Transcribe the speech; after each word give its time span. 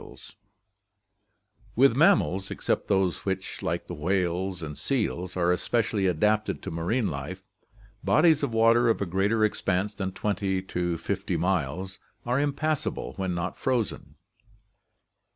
GEOGRAPHIC 0.01 0.17
DISTRIBUTION 0.17 1.75
57 1.75 1.81
With 1.83 1.95
mammals, 1.95 2.49
except 2.49 2.87
those 2.87 3.23
which, 3.23 3.61
like 3.61 3.85
the 3.85 3.93
whales 3.93 4.63
and 4.63 4.75
seals, 4.75 5.37
are 5.37 5.51
especially 5.51 6.07
adapted 6.07 6.63
to 6.63 6.71
marine 6.71 7.05
life, 7.09 7.43
bodies 8.03 8.41
of 8.41 8.51
water 8.51 8.89
of 8.89 8.99
a 8.99 9.05
greater 9.05 9.45
expanse 9.45 9.93
than 9.93 10.11
20 10.11 10.63
to 10.63 10.97
50 10.97 11.37
miles 11.37 11.99
are 12.25 12.39
impassable 12.39 13.13
when 13.17 13.35
not 13.35 13.59
frozen. 13.59 14.15